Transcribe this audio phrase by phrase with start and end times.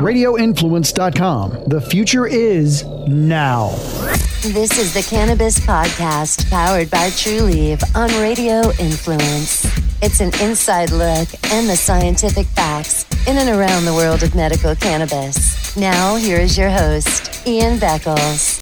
[0.00, 1.64] Radioinfluence.com.
[1.68, 3.70] The future is now.
[4.42, 9.64] This is the Cannabis Podcast powered by Trulieve on Radio Influence.
[10.02, 14.74] It's an inside look and the scientific facts in and around the world of medical
[14.76, 15.74] cannabis.
[15.78, 18.60] Now, here is your host, Ian Beckles.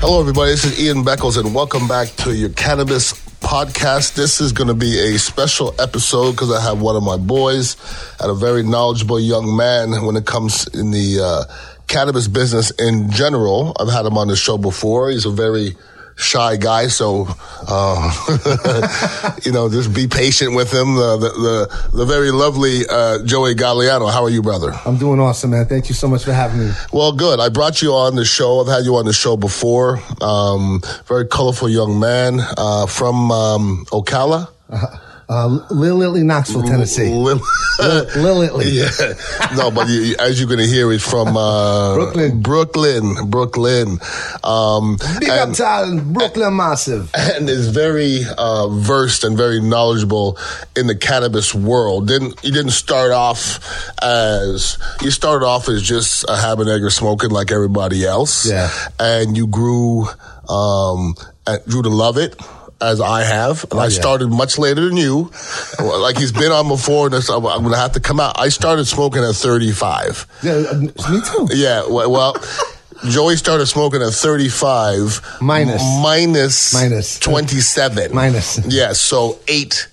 [0.00, 0.52] Hello, everybody.
[0.52, 3.12] This is Ian Beckles, and welcome back to your Cannabis
[3.42, 4.14] Podcast.
[4.14, 7.76] This is going to be a special episode because I have one of my boys
[8.20, 11.54] and a very knowledgeable young man when it comes in the uh,
[11.88, 13.76] cannabis business in general.
[13.78, 15.10] I've had him on the show before.
[15.10, 15.76] He's a very
[16.16, 17.26] shy guy, so
[17.68, 18.10] uh,
[19.44, 20.96] you know, just be patient with him.
[20.96, 24.12] Uh, the, the the very lovely uh, Joey Galeano.
[24.12, 24.72] How are you, brother?
[24.84, 25.66] I'm doing awesome, man.
[25.66, 26.72] Thank you so much for having me.
[26.92, 27.40] Well, good.
[27.40, 28.60] I brought you on the show.
[28.60, 30.00] I've had you on the show before.
[30.20, 34.48] Um, very colorful young man uh, from um, Ocala.
[35.32, 37.08] Uh, Lil Italy, Knoxville, Tennessee.
[37.08, 37.40] Lil,
[37.80, 38.66] Italy.
[38.68, 38.90] yeah.
[39.56, 42.42] No, but you, as you're going to hear, it from uh, Brooklyn.
[42.42, 43.30] Brooklyn.
[43.30, 43.98] Brooklyn.
[44.44, 47.10] Um, Big up to Brooklyn Massive.
[47.14, 50.36] and is very uh, versed and very knowledgeable
[50.76, 52.08] in the cannabis world.
[52.08, 53.58] Didn't you didn't start off
[54.02, 58.46] as you started off as just a habanero smoking like everybody else.
[58.46, 58.70] Yeah.
[59.00, 60.06] And you grew
[60.48, 61.14] um
[61.46, 62.36] and grew to love it.
[62.82, 63.88] As I have, and I yeah.
[63.90, 65.30] started much later than you.
[65.78, 68.38] like he's been on before, and I'm I'm gonna have to come out.
[68.38, 70.26] I started smoking at 35.
[70.42, 71.48] Yeah, uh, me too.
[71.52, 72.34] Yeah, well, well
[73.08, 75.38] Joey started smoking at 35.
[75.40, 75.82] Minus.
[76.02, 77.18] minus Minus.
[77.18, 78.14] 27.
[78.14, 78.64] Minus.
[78.66, 79.88] Yeah, so eight.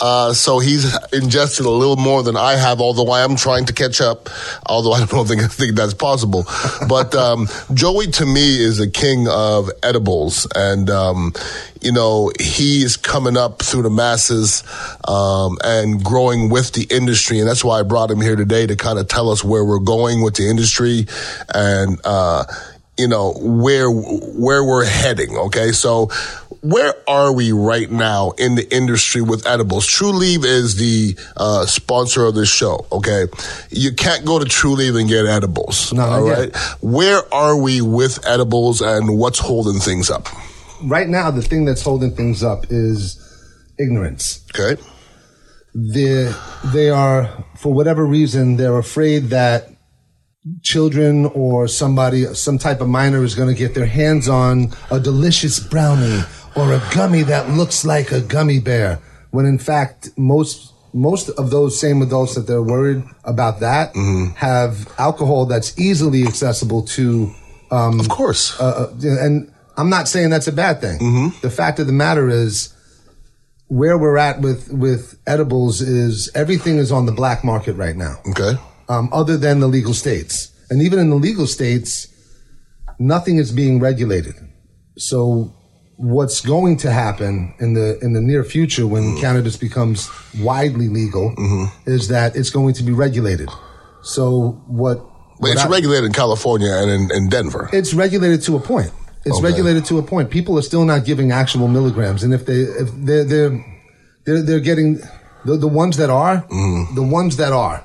[0.00, 3.72] Uh, so he's ingested a little more than I have, although I am trying to
[3.72, 4.28] catch up,
[4.66, 6.46] although I don't think, I think that's possible.
[6.88, 10.46] But um, Joey, to me, is a king of edibles.
[10.54, 11.32] And, um,
[11.80, 14.62] you know, he is coming up through the masses
[15.06, 17.38] um, and growing with the industry.
[17.38, 19.78] And that's why I brought him here today to kind of tell us where we're
[19.78, 21.06] going with the industry
[21.54, 22.44] and, uh,
[22.98, 25.36] you know, where, where we're heading.
[25.36, 25.72] Okay.
[25.72, 26.10] So
[26.62, 29.86] where are we right now in the industry with edibles?
[29.86, 32.86] Trulieve is the uh, sponsor of this show.
[32.92, 33.26] Okay,
[33.70, 35.92] you can't go to Trulieve and get edibles.
[35.92, 36.54] No, all right.
[36.80, 40.28] Where are we with edibles, and what's holding things up?
[40.82, 43.22] Right now, the thing that's holding things up is
[43.78, 44.44] ignorance.
[44.54, 44.80] Okay.
[45.74, 46.32] They
[46.64, 49.68] they are for whatever reason they're afraid that
[50.62, 55.00] children or somebody some type of minor is going to get their hands on a
[55.00, 56.22] delicious brownie
[56.56, 58.98] or a gummy that looks like a gummy bear
[59.30, 63.94] when in fact most most of those same adults that they're worried about that
[64.36, 67.30] have alcohol that's easily accessible to
[67.70, 68.58] Of course.
[68.60, 71.32] uh, and I'm not saying that's a bad thing.
[71.42, 72.72] The fact of the matter is,
[73.68, 78.14] where we're at with with edibles is everything is on the black market right now,
[78.30, 78.52] okay.
[78.88, 82.06] um, other than the legal states, and even in the legal states,
[82.98, 84.34] nothing is being regulated.
[84.96, 85.52] So,
[85.96, 89.20] what's going to happen in the in the near future when mm.
[89.20, 91.90] cannabis becomes widely legal mm-hmm.
[91.90, 93.48] is that it's going to be regulated.
[94.02, 94.98] So, what?
[94.98, 95.06] But
[95.38, 97.68] what it's I- regulated in California and in, in Denver.
[97.72, 98.90] it's regulated to a point.
[99.24, 99.46] It's Okay.
[99.48, 100.30] regulated to a point.
[100.30, 103.64] People are still not giving actual milligrams, and if they if they're they're
[104.24, 105.00] they're, they're getting
[105.44, 106.94] the the ones that are mm-hmm.
[106.94, 107.84] the ones that are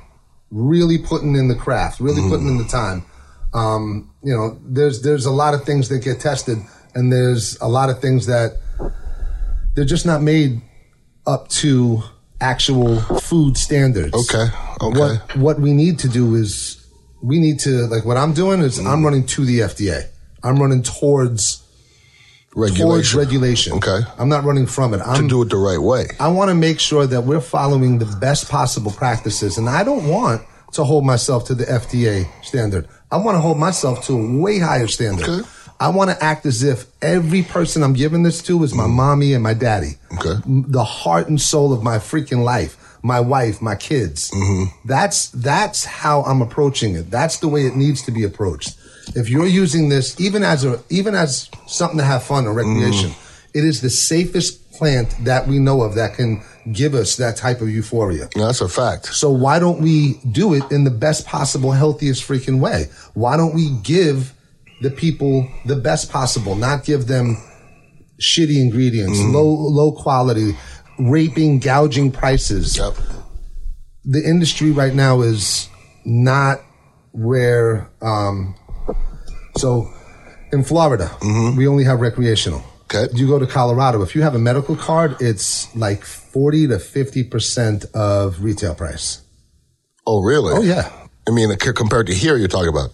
[0.52, 2.52] really putting in the craft, really putting mm.
[2.52, 3.06] in the time.
[3.54, 6.60] Um, you know, there's there's a lot of things that get tested,
[6.96, 8.58] and there's a lot of things that
[9.76, 10.62] they're just not made
[11.26, 12.04] up to
[12.40, 14.14] actual food standards.
[14.14, 14.52] Okay.
[14.82, 15.00] Okay.
[15.00, 16.86] What what we need to do is
[17.22, 18.92] we need to like what I'm doing is Mm.
[18.92, 20.08] I'm running to the FDA.
[20.44, 21.64] I'm running towards
[22.54, 23.20] towards regulation.
[23.20, 23.74] regulation.
[23.74, 24.00] Okay.
[24.18, 25.02] I'm not running from it.
[25.06, 26.08] I'm to do it the right way.
[26.20, 30.08] I want to make sure that we're following the best possible practices, and I don't
[30.08, 30.42] want
[30.74, 32.88] to hold myself to the FDA standard.
[33.12, 35.30] I want to hold myself to a way higher standard.
[35.30, 35.48] Okay.
[35.82, 39.34] I want to act as if every person I'm giving this to is my mommy
[39.34, 39.94] and my daddy.
[40.20, 40.36] Okay.
[40.46, 42.78] The heart and soul of my freaking life.
[43.04, 44.30] My wife, my kids.
[44.30, 44.88] Mm-hmm.
[44.88, 47.10] That's that's how I'm approaching it.
[47.10, 48.76] That's the way it needs to be approached.
[49.16, 53.10] If you're using this even as a even as something to have fun or recreation,
[53.10, 53.56] Mm.
[53.56, 57.60] it is the safest plant that we know of that can give us that type
[57.62, 58.30] of euphoria.
[58.36, 59.08] That's a fact.
[59.08, 62.86] So why don't we do it in the best possible, healthiest freaking way?
[63.16, 64.34] Why don't we give
[64.82, 67.38] the people the best possible, not give them
[68.20, 70.58] shitty ingredients, low low quality,
[71.00, 72.78] raping, gouging prices.
[72.78, 72.94] Yep.
[74.04, 75.70] The industry right now is
[76.06, 76.60] not
[77.12, 77.90] where.
[78.02, 78.56] Um,
[79.58, 79.92] so,
[80.52, 81.12] in Florida,
[81.58, 82.64] we only have recreational.
[82.94, 83.08] Okay.
[83.14, 87.24] You go to Colorado, if you have a medical card, it's like forty to fifty
[87.24, 89.22] percent of retail price.
[90.06, 90.54] Oh, really?
[90.54, 90.92] Oh yeah,
[91.32, 92.90] I mean, compared to here, you're talking about.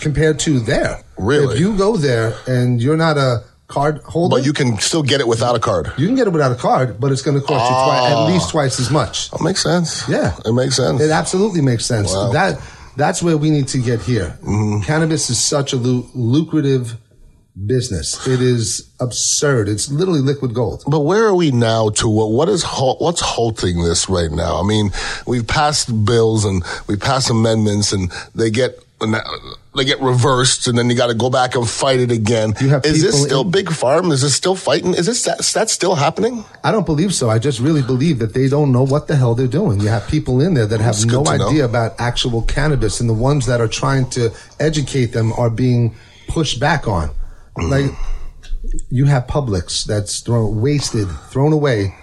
[0.00, 1.02] compared to there.
[1.18, 1.54] Really?
[1.54, 5.20] If you go there and you're not a card holder, But you can still get
[5.20, 5.92] it without a card.
[5.96, 8.32] you can get it without a card, but it's going to cost you twi- at
[8.32, 9.30] least twice as much.
[9.32, 10.08] That makes sense.
[10.08, 11.00] Yeah, It makes sense.
[11.00, 12.12] It absolutely makes sense.
[12.12, 12.30] Wow.
[12.32, 12.60] That
[12.96, 14.38] that's where we need to get here.
[14.44, 14.82] Mm-hmm.
[14.82, 16.96] Cannabis is such a lu- lucrative
[17.66, 18.26] business.
[18.26, 19.68] It is absurd.
[19.68, 20.82] It's literally liquid gold.
[20.86, 24.60] But where are we now to what, what is, hal- what's halting this right now?
[24.60, 24.90] I mean,
[25.26, 29.20] we've passed bills and we passed amendments and they get, uh,
[29.76, 32.54] they get reversed and then you got to go back and fight it again.
[32.60, 34.10] You have is this still in- big farm?
[34.10, 34.94] Is this still fighting?
[34.94, 36.44] Is this, that, is that still happening?
[36.64, 37.30] I don't believe so.
[37.30, 39.80] I just really believe that they don't know what the hell they're doing.
[39.80, 41.48] You have people in there that have no to know.
[41.48, 45.94] idea about actual cannabis, and the ones that are trying to educate them are being
[46.28, 47.10] pushed back on.
[47.56, 47.90] Like
[48.90, 51.94] you have Publix that's thrown wasted, thrown away,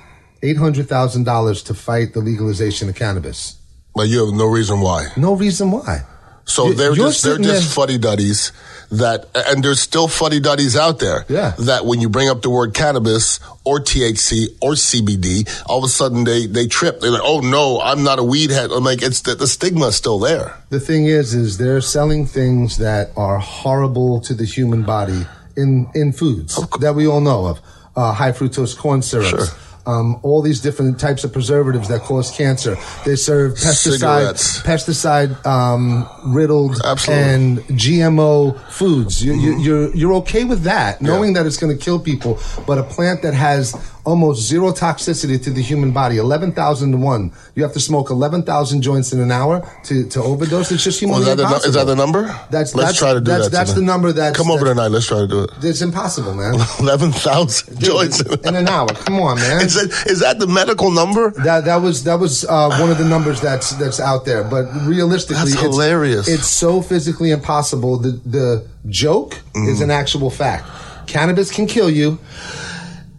[0.44, 3.57] eight hundred thousand dollars to fight the legalization of cannabis.
[3.95, 5.07] But you have no reason why.
[5.18, 6.03] No reason why.
[6.45, 8.51] So You- they're just they're just fuddy duddies
[8.92, 11.24] that, and there's still fuddy duddies out there.
[11.30, 11.53] Yeah.
[11.59, 15.88] That when you bring up the word cannabis or THC or CBD, all of a
[15.88, 17.00] sudden they they trip.
[17.00, 18.71] They're like, oh no, I'm not a weed head.
[18.71, 20.57] I'm like, it's the, the stigma is still there.
[20.69, 25.25] The thing is, is they're selling things that are horrible to the human body
[25.57, 27.62] in in foods that we all know of.
[27.95, 29.30] Uh, high fructose corn syrups.
[29.30, 29.57] Sure.
[29.86, 32.75] Um, all these different types of preservatives that cause cancer.
[33.03, 34.62] They serve pesticide, Cigarettes.
[34.62, 37.24] pesticide um, riddled Absolutely.
[37.25, 39.25] and GMO foods.
[39.25, 42.39] You, you, you're you're okay with that, knowing that it's going to kill people.
[42.68, 46.98] But a plant that has almost zero toxicity to the human body, eleven thousand to
[46.98, 47.31] one.
[47.56, 50.71] You have to smoke eleven thousand joints in an hour to, to overdose.
[50.71, 51.69] It's just Well, humanly is, that the, impossible.
[51.69, 52.21] is that the number?
[52.24, 53.51] That's- let's that's- try to do that's- that.
[53.51, 53.80] that's tonight.
[53.81, 54.88] the number that's- come over that's- tonight.
[54.92, 55.51] Let's try to do it.
[55.63, 56.56] It's impossible, man.
[56.80, 58.21] Eleven thousand joints.
[58.21, 58.88] in an hour.
[58.88, 59.62] Come on, man.
[59.65, 61.31] Is that, is that the medical number?
[61.44, 64.44] That that was that was uh, one of the numbers that's that's out there.
[64.44, 66.27] But realistically, That's hilarious.
[66.27, 67.98] It's so physically impossible.
[67.98, 69.83] The the joke is Mm.
[69.83, 70.68] an actual fact.
[71.07, 72.18] Cannabis can kill you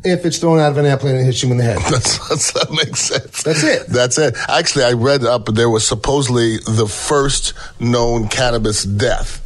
[0.04, 1.78] if it's thrown out of an airplane and hits you in the head.
[1.90, 3.42] That's, that's, that makes sense.
[3.42, 3.86] That's it.
[3.86, 4.34] That's it.
[4.48, 9.38] Actually, I read up there was supposedly the first known cannabis death.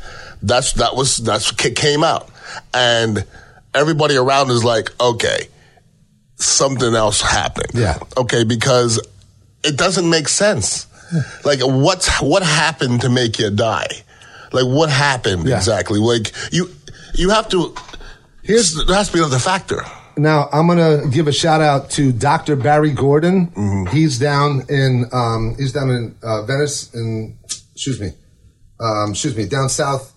[0.43, 2.29] That's that was that's came out,
[2.75, 3.25] and
[3.75, 5.49] everybody around is like, okay,
[6.37, 7.73] something else happened.
[7.75, 7.99] Yeah.
[8.17, 9.00] Okay, because
[9.64, 10.87] it doesn't make sense.
[11.44, 13.88] Like, what's what happened to make you die?
[14.52, 15.56] Like, what happened Yeah.
[15.56, 15.99] exactly?
[15.99, 16.70] Like, you
[17.14, 17.75] you have to.
[18.43, 19.82] Here's- there has to be another factor.
[20.17, 22.57] Now I'm gonna give a shout out to Dr.
[22.57, 23.49] Barry Gordon.
[23.49, 23.95] Mm-hmm.
[23.95, 27.37] He's down in um, he's down in uh, Venice in
[27.73, 28.13] excuse me
[28.81, 30.13] um, excuse me down south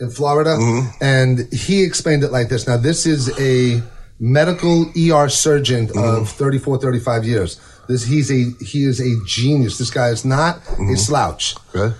[0.00, 0.88] in Florida, Mm-hmm.
[1.04, 2.66] and he explained it like this.
[2.66, 3.82] Now this is a
[4.20, 6.22] medical ER surgeon Mm-hmm.
[6.22, 7.60] of 34, 35 years.
[7.88, 9.78] This he's a he is a genius.
[9.78, 10.94] This guy is not Mm-hmm.
[10.94, 11.54] a slouch.
[11.74, 11.94] Okay.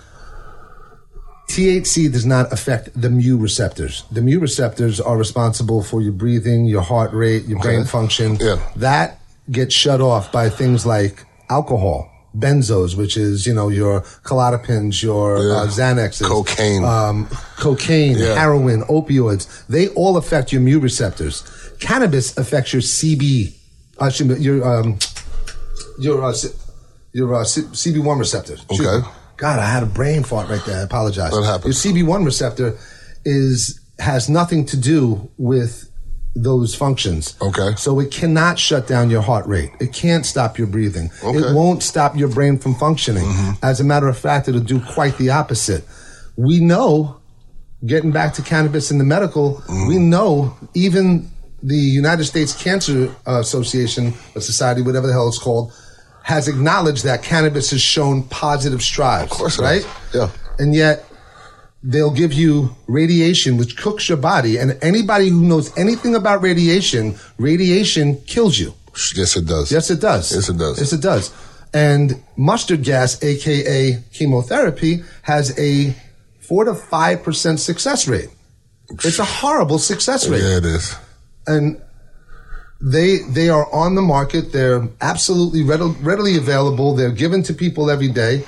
[1.49, 4.03] THC does not affect the mu receptors.
[4.11, 8.37] The mu receptors are responsible for your breathing, your heart rate, your brain function.
[8.39, 8.57] Yeah.
[8.75, 9.19] That
[9.51, 12.07] gets shut off by things like alcohol,
[12.37, 16.27] benzos, which is, you know, your Klonopins, your uh, Xanaxes.
[16.27, 16.83] Cocaine.
[16.85, 18.35] Um, cocaine, Yeah.
[18.35, 19.65] heroin, opioids.
[19.67, 21.41] They all affect your mu receptors.
[21.79, 23.55] Cannabis affects your CB,
[23.97, 24.99] uh, your, um,
[25.97, 26.33] your, uh,
[27.11, 28.63] your uh, C- CB1 receptors.
[28.69, 28.99] Okay.
[29.39, 30.79] God, I had a brain fart right there.
[30.79, 31.31] I apologize.
[31.31, 31.85] That happens.
[31.85, 32.77] Your CB1 receptor
[33.25, 35.89] is has nothing to do with
[36.35, 37.35] those functions.
[37.41, 37.73] Okay.
[37.75, 39.71] So it cannot shut down your heart rate.
[39.81, 41.09] It can't stop your breathing.
[41.23, 41.37] Okay.
[41.37, 41.49] Mm-hmm.
[41.51, 43.25] It won't stop your brain from functioning.
[43.63, 45.83] As a matter of fact, it'll do quite the opposite.
[46.37, 47.19] We know,
[47.85, 49.87] getting back to cannabis in the medical, Mm-hmm.
[49.87, 51.29] we know even
[51.61, 55.73] the United States Cancer Association, or society, whatever the hell it's called,
[56.29, 59.31] has acknowledged that cannabis has shown positive strides.
[59.31, 59.87] Of course it right?
[60.13, 60.29] Yeah.
[60.59, 61.05] And yet,
[61.81, 64.57] they'll give you radiation, which cooks your body.
[64.57, 68.73] And anybody who knows anything about radiation, radiation kills you.
[69.15, 69.71] Yes, it does.
[69.71, 70.31] Yes, it does.
[70.35, 70.77] Yes, it does.
[70.79, 71.31] Yes, it does.
[71.73, 75.95] And mustard gas, aka chemotherapy, has a
[76.47, 78.29] four to five percent success rate.
[78.89, 80.95] It's a horrible success rate Yeah, it is.
[81.47, 81.81] and
[82.81, 84.51] they they are on the market.
[84.51, 86.95] They're absolutely readily, readily available.
[86.95, 88.45] They're given to people every day,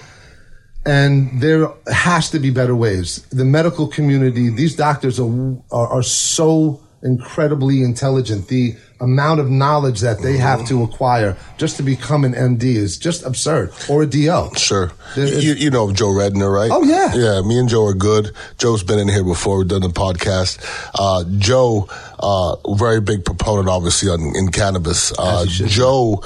[0.85, 3.25] and there has to be better ways.
[3.31, 8.47] The medical community, these doctors are are, are so incredibly intelligent.
[8.47, 12.97] The amount of knowledge that they have to acquire just to become an MD is
[12.97, 14.51] just absurd, or a DO.
[14.55, 14.91] Sure.
[15.15, 16.71] You, you know Joe Redner, right?
[16.71, 17.13] Oh, yeah.
[17.13, 18.31] Yeah, me and Joe are good.
[18.57, 19.57] Joe's been in here before.
[19.57, 20.63] We've done the podcast.
[20.97, 21.89] Uh, Joe,
[22.19, 25.11] uh, very big proponent, obviously, on, in cannabis.
[25.17, 26.23] Uh, Joe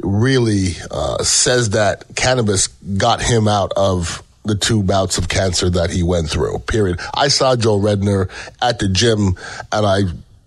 [0.00, 5.90] really uh, says that cannabis got him out of the two bouts of cancer that
[5.90, 6.58] he went through.
[6.60, 7.00] Period.
[7.14, 8.30] I saw Joe Redner
[8.62, 9.36] at the gym,
[9.72, 10.02] and I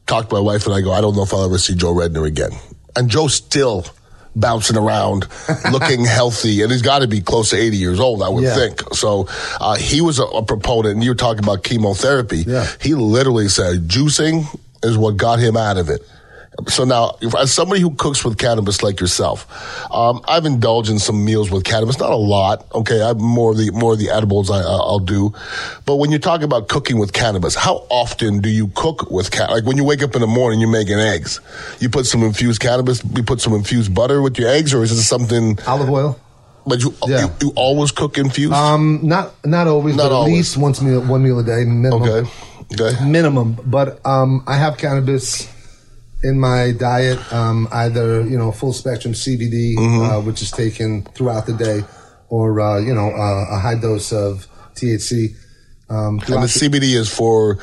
[0.10, 1.94] talked to my wife, and I go, I don't know if I'll ever see Joe
[1.94, 2.51] Redner again.
[2.96, 3.86] And Joe's still
[4.36, 5.28] bouncing around,
[5.72, 8.56] looking healthy, and he's got to be close to 80 years old, I would Yeah.
[8.56, 8.82] think.
[8.94, 9.28] So
[9.62, 12.39] uh, he was a, a proponent, and you were talking about chemotherapy.
[12.48, 12.68] Yeah.
[12.82, 14.44] He literally said juicing
[14.84, 16.01] is what got him out of it.
[16.68, 19.48] So now, if, as somebody who cooks with cannabis like yourself,
[19.94, 22.66] um, I've indulged in some meals with cannabis, not a lot.
[22.74, 25.34] Okay, I'm more of the more of the edibles I, I'll do.
[25.86, 29.50] But when you talk about cooking with cannabis, how often do you cook with cat?
[29.51, 31.39] Like when you wake up in the morning, you're making eggs.
[31.80, 33.04] You put some infused cannabis.
[33.16, 35.58] You put some infused butter with your eggs, or is it something?
[35.68, 36.20] Olive oil.
[36.68, 37.22] But you Yeah.
[37.25, 38.54] you, you always cook infused.
[38.54, 42.01] Um, not not always, Not but at least once meal, one meal a day minimum.
[42.04, 42.30] okay,
[42.74, 43.06] okay.
[43.06, 43.58] minimum.
[43.66, 45.48] But um, I have cannabis
[46.23, 50.01] in my diet, um, either you know full spectrum CBD, Mm-hmm.
[50.01, 51.81] uh, which is taken throughout the day,
[52.29, 55.35] or uh, you know uh, a high dose of THC.
[55.89, 57.57] Um, And the CBD is for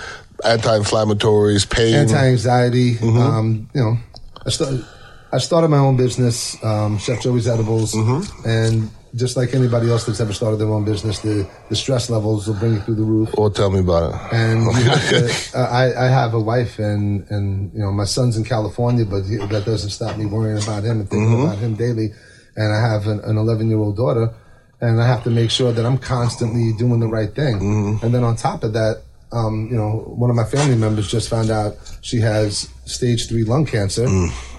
[0.44, 1.94] anti-inflammatories, pain.
[1.94, 2.94] anti-anxiety.
[2.96, 3.18] Mm-hmm.
[3.18, 3.96] Um, you know,
[4.44, 4.84] I started,
[5.32, 8.48] I started my own business, um, Chef Joey's Edibles, Mm-hmm.
[8.48, 12.46] and just like anybody else that's ever started their own business, the the stress levels
[12.46, 13.34] will bring you through the roof.
[13.36, 14.34] well, tell me about it.
[14.34, 18.44] and to, uh, I, I have a wife and and you know my son's in
[18.44, 22.10] California, but he, that doesn't stop me worrying about him and thinking about him daily.
[22.56, 24.34] And I have an, an 11 year old daughter,
[24.80, 28.00] and I have to make sure that I'm constantly doing the right thing.
[28.02, 31.28] And then on top of that, um, you know, one of my family members just
[31.28, 34.06] found out she has stage three lung cancer,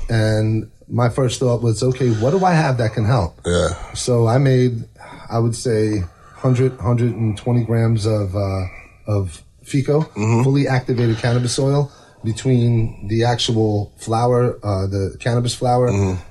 [0.09, 3.39] and my first thought was, okay, what do I have that can help?
[3.45, 3.93] Yeah.
[3.93, 4.83] So I made,
[5.29, 5.99] I would say,
[6.41, 8.65] 100, 120 grams of uh,
[9.07, 11.91] of FECO, fully activated cannabis oil,
[12.23, 15.87] between the actual flower, uh, the cannabis flower,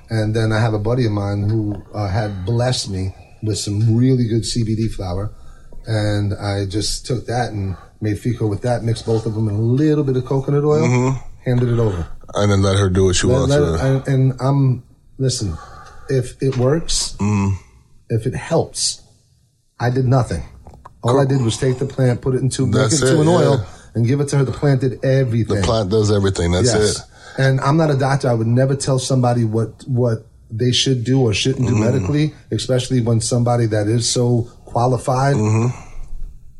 [0.09, 3.95] and then I have a buddy of mine who uh, had blessed me with some
[3.95, 5.31] really good CBD flower,
[5.85, 9.55] and I just took that and made FECO with that, mixed both of them in
[9.55, 11.15] a little bit of coconut oil,
[11.47, 12.07] handed it over.
[12.35, 13.49] And then let her do what she wants.
[13.49, 14.07] let it- it.
[14.13, 14.83] and, I'm
[15.17, 15.57] listen.
[16.09, 17.55] If it works, Mm.
[18.09, 19.01] if it helps,
[19.79, 20.43] I did nothing.
[21.03, 23.65] All I did was take the plant, put it into make it into an oil,
[23.95, 24.43] and give it to her.
[24.45, 25.55] The plant did everything.
[25.57, 26.51] The plant does everything.
[26.51, 26.99] That's yes.
[26.99, 27.03] it.
[27.39, 28.29] And I'm not a doctor.
[28.29, 31.75] I would never tell somebody what what they should do or shouldn't Mm-hmm.
[31.83, 35.67] do medically, especially when somebody that is so qualified Mm-hmm.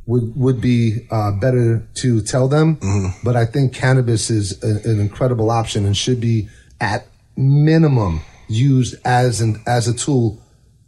[0.08, 2.78] Would would be uh, better to tell them.
[2.78, 3.20] Mm-hmm.
[3.24, 6.50] But I think cannabis is a, an incredible option and should be
[6.82, 10.42] at minimum used as an as a tool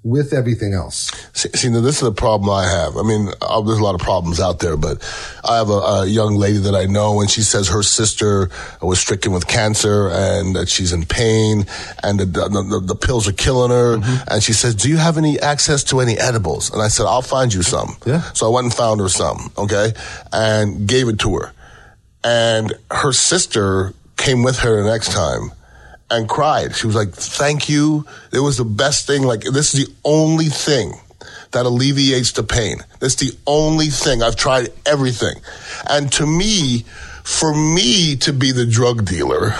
[0.03, 1.12] with everything else.
[1.34, 2.96] See, see, now this is the problem I have.
[2.96, 4.98] I mean, uh, there's a lot of problems out there, but
[5.44, 8.50] I have a, a young lady that I know, and she says her sister
[8.82, 11.65] was stricken with cancer and that she's in pain,
[12.01, 13.98] and the the, the, the pills are killing her.
[13.98, 14.29] Mm-hmm.
[14.29, 17.22] And she says, "Do you have any access to any edibles?" And I said, "I'll
[17.22, 18.22] find you some." Yeah.
[18.34, 19.94] So I went and found her some, okay,
[20.32, 21.53] and gave it to her.
[22.24, 25.51] And her sister came with her the next time
[26.12, 26.75] and cried.
[26.75, 28.06] She was like, Thank you.
[28.34, 29.24] It was the best thing.
[29.24, 30.94] Like, this is the only thing
[31.51, 32.78] that alleviates the pain.
[33.00, 34.22] That's the only thing.
[34.22, 35.36] I've tried everything.
[35.89, 36.86] And to me,
[37.24, 39.54] for me to be the drug dealer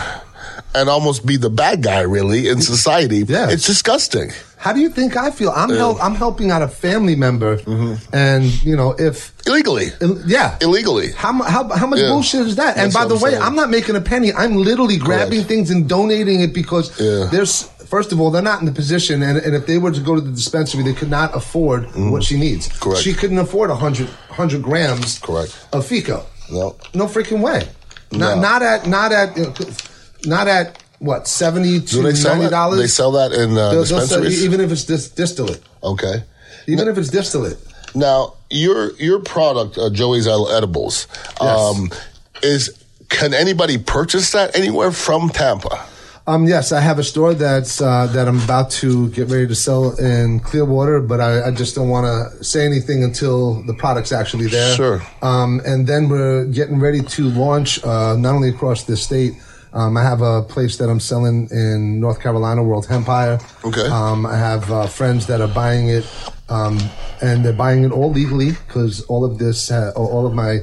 [0.75, 3.50] and almost be the bad guy, really, in society, Yeah.
[3.50, 4.32] it's disgusting.
[4.59, 5.51] How do you think I feel?
[5.55, 8.13] I'm help, I'm helping out a family member, Mm-hmm.
[8.13, 9.87] and you know if Illegally.
[10.01, 10.57] Ill- yeah.
[10.61, 11.13] Illegally.
[11.13, 12.09] How, how, how much Yeah.
[12.09, 12.75] bullshit is that?
[12.77, 13.41] and That's by the I'm way, saying.
[13.41, 14.33] I'm not making a penny.
[14.33, 15.47] I'm literally grabbing Correct.
[15.47, 17.29] things and donating it because Yeah.
[17.31, 20.01] there's, first of all, they're not in the position, and, and if they were to
[20.01, 22.67] go to the dispensary, they could not afford what she needs.
[22.67, 23.01] Correct.
[23.01, 25.57] She couldn't afford 100, 100 grams Correct.
[25.71, 26.25] of FECO.
[26.51, 26.75] No.
[26.93, 27.65] No freaking way.
[28.11, 28.41] Not, No.
[28.41, 29.53] not at, not at, you know,
[30.25, 32.50] not at, what, 70 to they sell $90?
[32.50, 32.75] that?
[32.77, 34.44] They sell that in uh, They'll- they'll sell- dispensaries?
[34.46, 35.62] even if it's dis- distillate.
[35.84, 36.24] okay.
[36.68, 37.58] Even if it's distillate.
[37.96, 41.08] Now, your your product, uh, Joey's Edibles,
[41.41, 41.89] um,
[42.44, 42.70] is
[43.10, 45.84] can anybody purchase that anywhere from Tampa?
[46.27, 49.56] Um, yes, I have a store that's uh, that I'm about to get ready to
[49.56, 54.12] sell in Clearwater, but I, I just don't want to say anything until the product's
[54.12, 54.75] actually there.
[54.75, 55.01] Sure.
[55.24, 59.34] Um, and then we're getting ready to launch uh, not only across the state.
[59.73, 63.39] Um, I have a place that I'm selling in North Carolina, World Empire.
[63.63, 63.88] Okay.
[63.88, 66.05] Um, I have uh, friends that are buying it,
[66.49, 66.79] um,
[67.21, 70.59] and they're buying it all legally because all of this, uh, all of my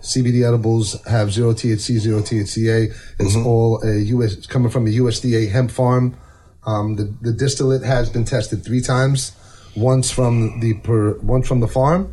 [0.00, 2.92] CBD edibles have zero THC, zero THCA.
[3.18, 6.16] It's all a US, it's coming from a USDA hemp farm.
[6.66, 9.32] Um, the, the distillate has been tested three times.
[9.76, 12.12] Once from the per, once from the farm,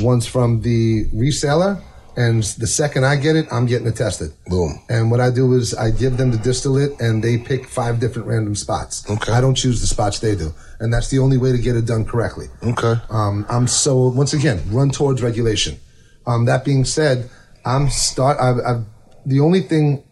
[0.00, 1.82] once from the reseller,
[2.16, 4.32] And the second I get it, I'm getting it tested.
[4.46, 4.80] Boom.
[4.88, 8.28] And what I do is I give them the distillate and they pick five different
[8.28, 9.08] random spots.
[9.08, 9.32] Okay.
[9.32, 10.52] I don't choose the spots they do.
[10.80, 12.46] And that's the only way to get it done correctly.
[12.62, 12.94] Okay.
[13.10, 15.78] Um, I'm so, once again, run towards regulation.
[16.26, 17.30] Um, that being said,
[17.64, 18.84] I'm start, I've, I've,
[19.24, 20.02] the only thing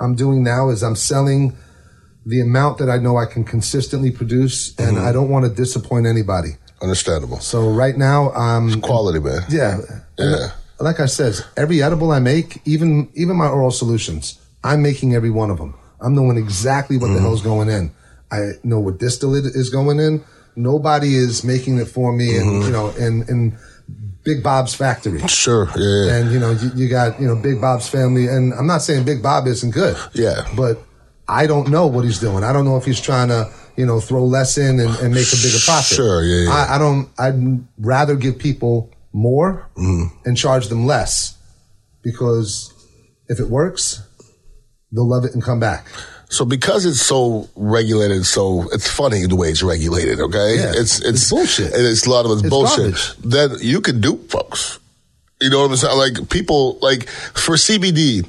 [0.00, 1.56] I'm doing now is I'm selling
[2.26, 6.06] the amount that I know I can consistently produce and I don't want to disappoint
[6.06, 6.50] anybody.
[6.82, 7.40] Understandable.
[7.40, 9.40] So right now, um, Quality, man.
[9.48, 9.78] yeah.
[10.18, 10.52] Yeah.
[10.80, 15.30] Like I says, every edible I make, even even my oral solutions, I'm making every
[15.30, 15.74] one of them.
[16.00, 17.14] I'm knowing exactly what Mm-hmm.
[17.16, 17.90] the hell's going in.
[18.30, 20.22] I know what distillate is going in.
[20.54, 22.48] Nobody is making it for me, Mm-hmm.
[22.48, 23.58] and you know, in in
[24.24, 25.20] Big Bob's factory.
[25.26, 25.68] Sure.
[25.76, 26.04] Yeah.
[26.06, 26.16] yeah.
[26.16, 29.04] And you know, you, you got you know Big Bob's family, and I'm not saying
[29.04, 29.96] Big Bob isn't good.
[30.12, 30.46] Yeah.
[30.56, 30.78] But
[31.26, 32.44] I don't know what he's doing.
[32.44, 35.28] I don't know if he's trying to you know throw less in and, and make
[35.32, 35.96] a bigger profit.
[35.96, 36.50] Sure, yeah, yeah.
[36.54, 37.08] I, I don't.
[37.18, 40.16] I'd rather give people more Mm-hmm.
[40.26, 41.36] and charge them less
[42.02, 42.72] because
[43.28, 44.02] if it works,
[44.92, 45.86] they'll love it and come back.
[46.30, 50.20] So because it's so regulated, so it's funny the way it's regulated.
[50.20, 50.72] Okay, Yeah.
[50.76, 51.72] it's, it's It's bullshit.
[51.72, 52.94] and It's a lot of it's, It's bullshit.
[52.94, 53.16] garbage.
[53.24, 54.78] Then you can dupe folks.
[55.40, 55.96] You know what I'm saying?
[55.96, 58.24] Like people like for CBD.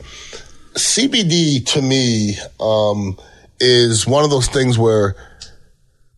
[0.75, 3.17] CBD to me um,
[3.59, 5.15] is one of those things where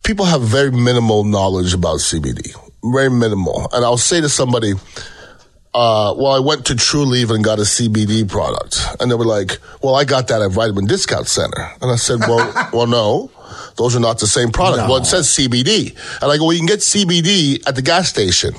[0.04, 3.68] people have very minimal knowledge about CBD, very minimal.
[3.72, 4.72] And I'll say to somebody,
[5.74, 8.78] uh, well, I went to Trulieve and got a CBD product.
[9.00, 11.70] And they were like, well, I got that at Vitamin Discount Center.
[11.80, 13.30] And I said, well, well, no,
[13.76, 14.88] those are not the same product.
[14.88, 15.96] Well, it says CBD.
[16.22, 18.54] And I go, well, you can get CBD at the gas station.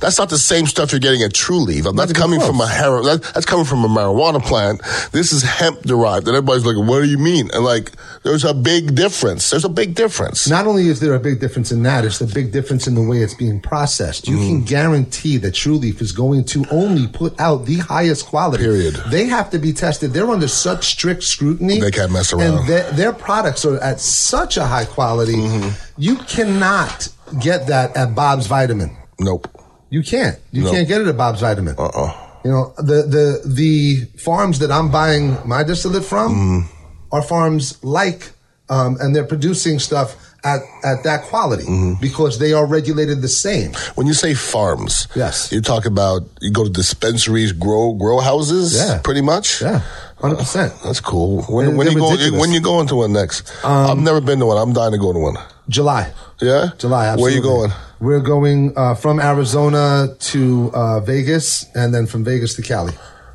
[0.00, 1.84] That's not the same stuff you're getting at Trulieve.
[1.96, 3.04] That's even coming from a heroin.
[3.04, 4.80] That, that's coming from a marijuana plant.
[5.12, 6.26] This is hemp derived.
[6.26, 7.50] And everybody's like, what do you mean?
[7.52, 9.50] And like, there's a big difference.
[9.50, 10.48] There's a big difference.
[10.48, 13.02] Not only is there a big difference in that, it's the big difference in the
[13.02, 14.26] way it's being processed.
[14.28, 14.46] You Mm.
[14.48, 18.64] can guarantee that True Leaf is going to only put out the highest quality.
[18.64, 18.94] Period.
[19.10, 20.12] They have to be tested.
[20.12, 21.78] They're under such strict scrutiny.
[21.80, 22.58] They can't mess around.
[22.60, 25.34] And their, their products are at such a high quality.
[25.36, 25.70] Mm-hmm.
[25.96, 27.08] You cannot
[27.40, 28.96] get that at Bob's Vitamin.
[29.20, 29.46] nope.
[29.90, 30.38] You can't.
[30.52, 30.70] You No.
[30.70, 31.74] can't get it at Bob's Vitamin.
[31.78, 32.26] Uh-uh.
[32.44, 37.14] You know, the, the, the farms that I'm buying my distillate from Mm-hmm.
[37.14, 38.30] are farms like,
[38.70, 42.00] um, and they're producing stuff at, at that quality Mm-hmm.
[42.00, 43.72] because they are regulated the same.
[43.96, 45.52] When you say farms, Yes.
[45.52, 49.00] you talk about you go to dispensaries, grow grow houses, Yeah.
[49.02, 49.60] pretty much.
[49.60, 49.82] Yeah,
[50.20, 50.82] 100%.
[50.82, 51.42] That's cool.
[51.42, 52.12] When, when you go.
[52.12, 53.52] Um, when you going to one next?
[53.64, 54.56] I've never been to one.
[54.56, 55.36] I'm dying to go to one.
[55.68, 56.10] July.
[56.40, 57.36] Yeah, July, Where absolutely.
[57.36, 57.70] you going?
[58.00, 62.94] We're going uh, from Arizona to uh, Vegas and then from Vegas to Cali.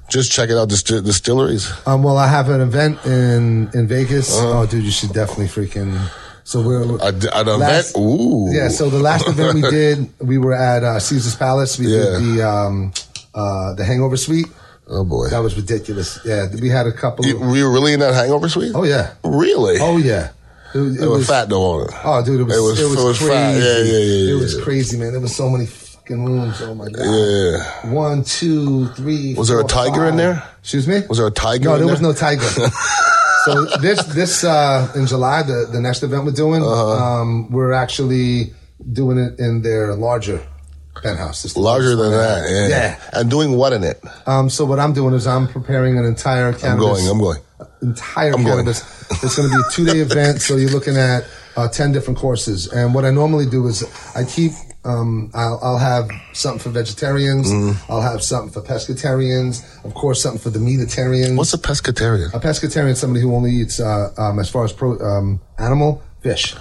[0.09, 1.71] Just check it out the distilleries.
[1.87, 4.35] Um, well, I have an event in in Vegas.
[4.37, 4.61] Uh-huh.
[4.61, 5.97] Oh, dude, you should definitely freaking.
[6.43, 7.59] So we're an event.
[7.59, 8.47] Last- Ooh.
[8.51, 11.79] Yeah, so the last event we did, we were at uh, Caesar's Palace.
[11.79, 12.03] We Yeah.
[12.03, 12.93] did the um,
[13.33, 14.47] uh, the Hangover Suite.
[14.87, 15.29] Oh boy.
[15.29, 16.19] That was ridiculous.
[16.23, 17.25] Yeah, we had a couple.
[17.25, 18.73] You, Of, were you really in that hangover suite?
[18.75, 19.77] oh yeah, Really?
[19.79, 20.29] oh yeah.
[20.75, 21.95] It, was- it They were was fat though on it.
[22.03, 23.31] Oh, dude, it was It was- it was, it was crazy.
[23.33, 23.51] fat.
[23.55, 25.11] Yeah, yeah, yeah, It was crazy, man.
[25.13, 26.61] There was so many fucking rooms.
[26.61, 27.03] Oh my god.
[27.05, 27.91] Yeah.
[27.93, 29.33] One, two, three.
[29.35, 30.43] Was there a four, tiger in there?
[30.59, 31.01] Excuse me.
[31.07, 31.93] Was there a tiger No, in there there?
[31.93, 32.43] was no tiger.
[33.45, 36.91] so this this uh, in July, the the next event we're doing, Uh-huh.
[37.21, 38.53] um, we're actually
[38.91, 40.45] doing it in their larger
[41.01, 41.55] penthouse.
[41.57, 42.49] Larger than that.
[42.49, 42.67] Yeah.
[42.67, 42.99] Yeah.
[43.13, 44.03] And doing what in it?
[44.25, 46.67] Um, so what I'm doing is I'm preparing an entire canvas.
[46.67, 47.07] I'm going.
[47.07, 47.37] I'm going.
[47.81, 48.67] Entire I'm Going.
[48.67, 50.41] It's going to be a two day event.
[50.41, 52.67] So you're looking at uh, ten different courses.
[52.71, 53.83] And what I normally do is
[54.15, 54.51] I keep.
[54.83, 57.51] Um, I'll, I'll have something for vegetarians.
[57.51, 57.91] Mm-hmm.
[57.91, 59.63] I'll have something for pescatarians.
[59.83, 61.35] Of course, something for the meatitarians.
[61.35, 62.31] What's a pescatarian?
[62.35, 66.03] A pescatarian is somebody who only eats, uh, um, as far as pro, um, animal,
[66.21, 66.55] fish.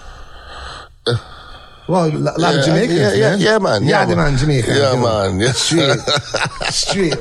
[1.86, 3.40] Well, a lot Yeah, of Jamaicans, yeah, yeah, man.
[3.40, 4.16] yeah, man, yeah, Yeah, man.
[4.16, 4.74] man, Jamaican.
[4.74, 5.52] Yeah, man, yeah.
[5.52, 5.98] Street.
[6.70, 7.14] Street.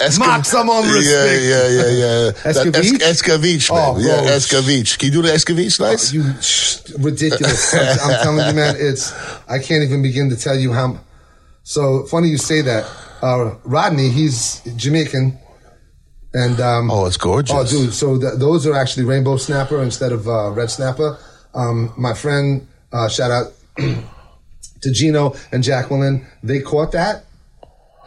[0.00, 1.42] Esca- Mark someone Yeah, respect.
[1.42, 2.30] yeah, yeah, yeah.
[2.52, 3.02] That Escovitch?
[3.02, 3.28] es-
[3.72, 3.78] man.
[3.78, 4.30] Oh, yeah, bro.
[4.30, 4.98] Escovitch.
[4.98, 6.12] Can you do the Escovitch nice?
[6.12, 7.74] You sh- ridiculous.
[7.74, 8.76] I'm, I'm telling you, man.
[8.78, 9.12] It's
[9.48, 11.00] I can't even begin to tell you how.
[11.64, 12.84] So funny you say that.
[13.20, 15.36] Uh, Rodney, he's Jamaican,
[16.32, 17.54] and um, oh, it's gorgeous.
[17.56, 17.92] Oh, dude.
[17.92, 21.18] So th- those are actually rainbow snapper instead of uh, red snapper.
[21.54, 26.26] Um, my friend, uh, shout out to Gino and Jacqueline.
[26.44, 27.24] They caught that,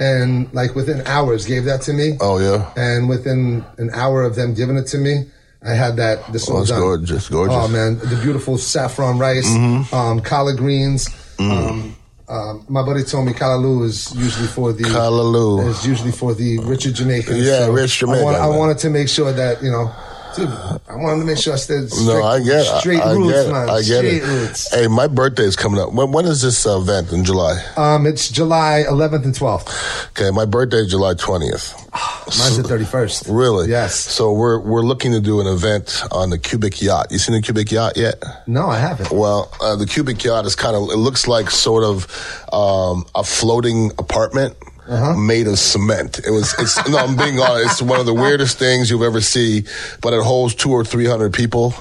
[0.02, 2.18] and like within hours gave that to me.
[2.20, 2.74] Oh, yeah.
[2.76, 5.30] And within an hour of them giving it to me,
[5.64, 6.16] I had that.
[6.34, 6.82] This Oh, one it's done.
[6.82, 7.56] gorgeous, gorgeous.
[7.58, 9.96] Oh man, the beautiful saffron rice, Mm-hmm.
[9.96, 11.08] um, collard greens.
[11.38, 11.52] Mm.
[11.52, 11.96] Um,
[12.30, 15.68] um, my buddy told me callaloo is usually for the Callaloo.
[15.68, 17.44] is usually for the richer Jamaicans.
[17.46, 19.92] Yeah, rich I, want, Jamaican, I wanted to make sure that you know
[20.36, 22.80] Dude, I wanted to make sure I stayed straight, No, I get it.
[22.80, 23.52] straight I, I roots, get it.
[23.52, 23.70] man.
[23.70, 24.28] I get straight it.
[24.28, 24.74] roots.
[24.74, 25.92] Hey, my birthday is coming up.
[25.94, 27.62] When, when is this uh, event in July?
[27.76, 30.10] Um, it's July 11th and 12th.
[30.12, 31.76] Okay, my birthday is July 20th.
[32.40, 33.26] Mine's the 31st.
[33.30, 33.70] Really?
[33.70, 33.96] Yes.
[33.96, 37.08] So we're we're looking to do an event on the Cubic Yacht.
[37.12, 38.24] You seen the Cubic Yacht yet?
[38.48, 39.12] No, I haven't.
[39.12, 42.08] Well, uh, the Cubic Yacht is kind of, it looks like sort of
[42.54, 44.56] um, a floating apartment.
[44.88, 45.16] Uh-huh.
[45.16, 46.20] Made of cement.
[46.26, 46.56] It was.
[46.58, 46.98] It's no.
[46.98, 47.74] I'm being honest.
[47.74, 49.64] It's one of the weirdest things you've ever see,
[50.02, 51.76] but it holds two or three hundred people,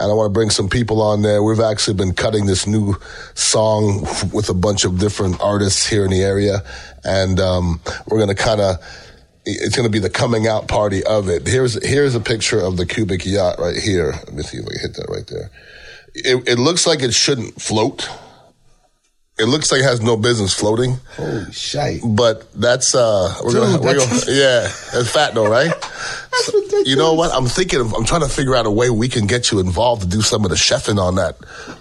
[0.00, 1.42] and I want to bring some people on there.
[1.42, 2.96] We've actually been cutting this new
[3.34, 6.62] song with a bunch of different artists here in the area,
[7.04, 8.76] and um, we're going to kind of
[9.44, 11.46] it's going to be the coming out party of it.
[11.46, 14.12] Here's here's a picture of the cubic yacht right here.
[14.12, 15.50] Let me see if I can hit that right there.
[16.14, 18.08] It, it looks like it shouldn't float.
[19.38, 22.00] It looks like it has no business floating, Holy shite.
[22.02, 24.60] but that's uh, we're Dude, gonna, we're gonna yeah,
[24.92, 25.68] that's fat though, right?
[25.68, 26.88] That's ridiculous.
[26.88, 27.32] You know what?
[27.34, 30.02] I'm thinking of, I'm trying to figure out a way we can get you involved
[30.02, 31.36] to do some of the chefing on that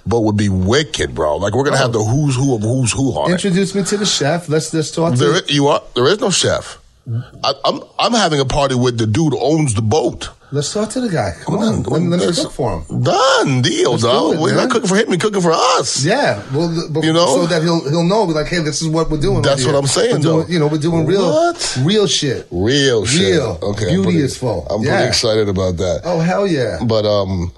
[0.06, 1.38] But would be wicked, bro.
[1.38, 3.36] Like we're gonna have the who's who of who's who on it.
[3.36, 4.50] Introduce me to the chef.
[4.50, 5.82] Let's just talk to There, i- you are.
[5.96, 6.78] There is no chef.
[7.44, 10.30] I, I'm I'm having a party with the dude who owns the boat.
[10.52, 11.34] Let's talk to the guy.
[11.44, 11.84] Come on.
[11.84, 13.04] Let, me cook for him.
[13.04, 14.36] Done deal, Let's dog.
[14.36, 15.10] do We're not cooking for him.
[15.10, 16.04] We're cooking for us.
[16.06, 17.26] Yeah, well, but You know?
[17.28, 19.42] so that he'll he'll know, like, hey, this is what we're doing.
[19.42, 19.76] That's what.
[19.76, 20.48] I'm saying, doing, though.
[20.48, 21.78] You know, we're doing real, What?
[21.84, 22.48] real shit.
[22.52, 23.34] Real shit.
[23.36, 23.60] Real.
[23.62, 23.88] Okay.
[23.90, 24.66] Beauty pretty- is full.
[24.68, 24.96] I'm Yeah.
[24.96, 26.02] pretty excited about that.
[26.06, 26.80] Oh hell yeah!
[26.86, 27.52] But um,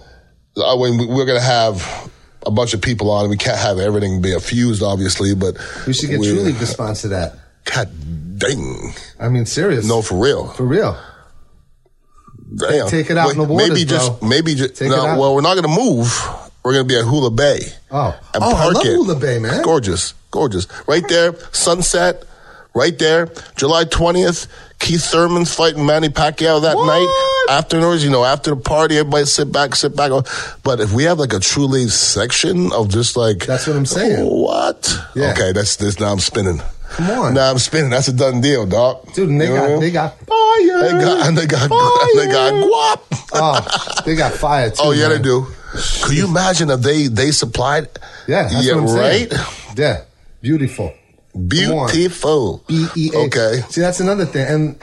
[0.62, 2.10] I mean, we- we're gonna have
[2.46, 3.30] a bunch of people on.
[3.30, 5.56] We can't have everything be fused, obviously, but
[5.86, 7.36] We should get we're- to sponsor that.
[7.66, 7.90] God
[8.38, 8.94] dang.
[9.20, 9.88] I mean, serious.
[9.88, 10.48] No, for real.
[10.50, 10.98] for real.
[12.56, 12.88] Damn.
[12.88, 14.30] take it out in the waters, Maybe just, bro.
[14.30, 16.08] maybe just, Take it no, well, we're not gonna move.
[16.64, 17.60] We're gonna be at Hula Bay.
[17.92, 18.18] Oh.
[18.34, 18.94] And Oh, I park love it.
[18.94, 19.64] Hula Bay, man.
[19.64, 20.68] Gorgeous, gorgeous.
[20.88, 22.24] Right there, sunset.
[22.74, 24.48] Right there, July twentieth.
[24.80, 26.86] Keith Thurman's fighting Manny Pacquiao that What?
[26.86, 27.56] night.
[27.58, 30.12] Afterwards, you know, after the party, everybody sit back, sit back.
[30.64, 33.86] But if we have like a True Leaf section of just like That's what I'm
[33.88, 34.24] saying.
[34.26, 34.96] What?
[35.16, 35.32] Yeah.
[35.32, 36.00] Okay, that's this.
[36.00, 36.62] Now I'm spinning.
[36.92, 37.34] Come on.
[37.34, 37.90] Now I'm spinning.
[37.92, 39.12] That's a done deal, dog.
[39.14, 39.80] Dude, and they You got know?
[39.80, 40.82] they got fire.
[40.82, 43.30] They got, and they got, and they got guap.
[43.34, 44.76] oh, they got fire too.
[44.80, 45.18] Oh yeah, man.
[45.18, 45.48] they do.
[46.04, 47.88] Could you imagine if they they supplied?
[48.28, 49.30] Yeah, that's yeah, what I'm saying.
[49.30, 49.78] right.
[49.78, 50.02] Yeah,
[50.42, 50.94] beautiful.
[51.48, 52.64] Beautiful.
[52.68, 53.18] B E A.
[53.28, 53.62] Okay.
[53.70, 54.48] See, that's another thing.
[54.48, 54.80] And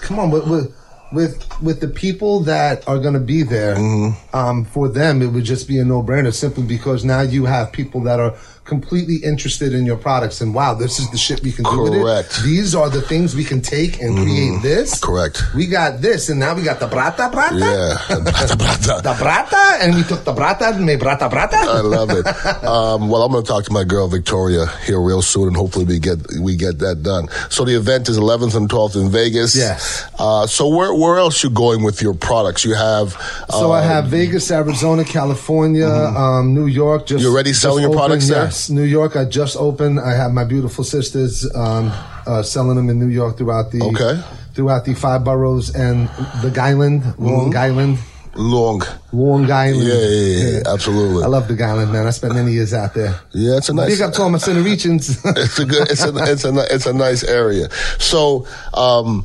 [0.00, 0.74] come on, with with
[1.12, 4.36] with, with the people that are going to be there, Mm-hmm.
[4.36, 7.70] um, for them it would just be a no brainer simply because now you have
[7.70, 11.52] people that are completely interested in your products and wow, this is the shit we
[11.52, 12.30] can do with Correct.
[12.30, 12.44] Mm-hmm.
[12.44, 12.50] it.
[12.50, 14.98] These are the things we can take and create this.
[15.00, 15.42] Correct.
[15.54, 17.58] We got this, and now we got the brata brata.
[17.58, 18.16] Yeah.
[18.18, 19.02] Brata, brata.
[19.04, 21.54] The brata, and we took the brata and made brata brata.
[21.54, 22.26] I love it.
[22.64, 25.84] Um, well, I'm going to talk to my girl Victoria here real soon, and hopefully
[25.84, 27.28] we get we get that done.
[27.50, 29.54] So the event is 11th and 12th in Vegas.
[29.56, 30.10] Yes.
[30.18, 32.64] Uh, so where where else you going with your products?
[32.64, 33.12] You have.
[33.50, 37.06] So I uh, have Vegas, Arizona, California, um, New York.
[37.06, 38.44] Just You're already selling your opened, products there?
[38.44, 39.16] Yes, New York.
[39.16, 40.00] I just opened.
[40.00, 41.90] I have my beautiful sisters um,
[42.26, 44.22] uh, selling them in New York throughout the Okay.
[44.54, 46.08] throughout the five boroughs and
[46.42, 47.98] the Island, Long Island,
[48.36, 48.82] long.
[49.12, 49.86] Long Island.
[49.86, 51.22] Yeah, yeah, yeah, absolutely.
[51.24, 52.06] I love the Island, man.
[52.06, 53.14] I spent many years out there.
[53.32, 53.90] Yeah, it's a nice.
[53.90, 55.20] Big up to all my Centericians.
[55.36, 55.90] it's a good.
[55.90, 57.68] It's a it's a it's a nice area.
[57.98, 59.24] So um,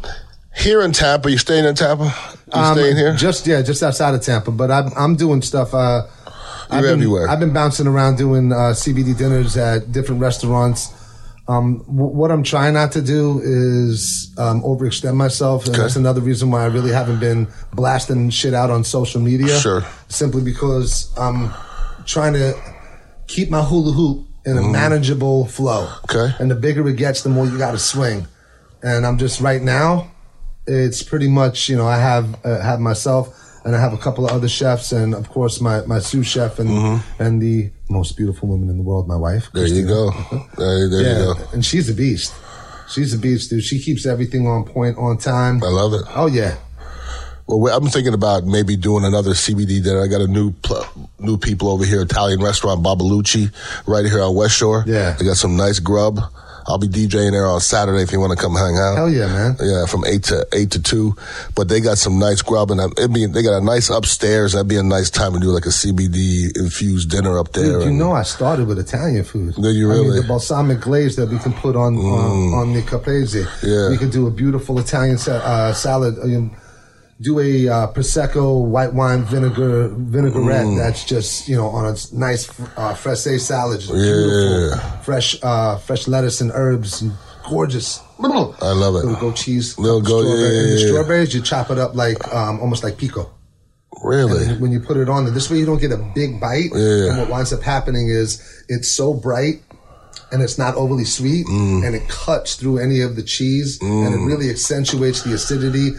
[0.56, 2.06] here in Tampa, you staying in Tampa?
[2.54, 3.15] You Um, staying here?
[3.15, 4.52] Just yeah, just outside of Tampa.
[4.52, 5.74] But I'm I'm doing stuff.
[5.74, 6.04] Uh,
[6.70, 7.28] I've been, everywhere.
[7.30, 10.94] I've been bouncing around doing uh, CBD dinners at different restaurants.
[11.48, 15.82] Um, w- what I'm trying not to do is um, overextend myself, and Okay.
[15.82, 19.58] that's another reason why I really haven't been blasting shit out on social media.
[19.60, 19.84] Sure.
[20.10, 21.52] Simply because I'm
[22.06, 22.54] trying to
[23.28, 25.92] keep my hula hoop in a manageable flow.
[26.06, 26.34] Okay.
[26.40, 28.28] And the bigger it gets, the more you got to swing.
[28.84, 30.12] And I'm just right now,
[30.68, 33.36] it's pretty much you know I have uh, have myself
[33.70, 36.58] and I have a couple of other chefs and of course my my sous chef
[36.58, 36.70] and
[37.20, 39.46] and the most beautiful woman in the world, my wife.
[39.54, 39.58] Mm-hmm.
[39.58, 40.10] there you go.
[40.58, 41.48] There, there Yeah, you go.
[41.54, 42.34] and she's a beast.
[42.90, 43.64] She's a beast, dude.
[43.64, 45.62] She keeps everything on point, on time.
[45.64, 46.02] I love it.
[46.16, 46.56] Oh yeah,
[47.46, 50.02] Well, I'm thinking about maybe doing another CBD dinner.
[50.04, 50.88] I got a new pl-
[51.20, 53.52] new people over here, Italian restaurant Babalucci,
[53.86, 54.84] right here on West Shore.
[54.88, 55.14] Yeah.
[55.20, 56.20] they got some nice grub.
[56.70, 58.96] I'll be DJing there on Saturday if you want to come hang out.
[58.96, 59.58] hell yeah, man.
[59.60, 61.16] Yeah, from eight to eight to two,
[61.56, 64.54] but they got some nice grub and it'd be they got a nice upstairs.
[64.54, 67.80] That'd be a nice time to do like a CBD infused dinner up there.
[67.80, 69.56] Dude, you know I started with Italian food.
[69.56, 70.20] Did you I mean, really?
[70.20, 70.22] Mm.
[70.22, 73.46] the balsamic glaze that we can put on on, on the caprese.
[73.64, 73.90] Yeah.
[73.90, 76.18] We could do a beautiful Italian sa- uh, salad.
[76.18, 76.50] know,
[77.22, 80.78] do a uh, prosecco white wine vinegar vinaigrette Mm.
[80.78, 83.82] that's just you know on a nice uh, fraise salad.
[83.82, 84.04] Just Yeah.
[84.04, 87.12] Beautiful, fresh uh, fresh lettuce and herbs, and
[87.50, 88.00] gorgeous.
[88.22, 89.06] I love it.
[89.06, 90.88] Little goat cheese, Little goat- yeah, and the yeah, yeah.
[90.88, 93.30] strawberries you chop it up like um, almost like pico.
[94.04, 94.46] Really?
[94.46, 96.72] And when you put it on, this way you don't get a big bite.
[96.74, 97.10] Yeah.
[97.10, 99.62] And what winds up happening is it's so bright
[100.32, 101.86] and it's not overly sweet Mm.
[101.86, 105.92] and it cuts through any of the cheese and it really accentuates the acidity